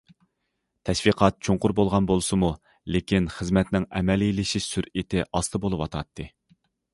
تەشۋىقات 0.89 1.35
چوڭقۇر 1.47 1.73
بولغان 1.79 2.07
بولسىمۇ، 2.11 2.49
لېكىن 2.95 3.27
خىزمەتنىڭ 3.35 3.85
ئەمەلىيلىشىش 4.01 4.71
سۈرئىتى 4.71 5.23
ئاستا 5.29 5.63
بولۇۋاتاتتى. 5.69 6.29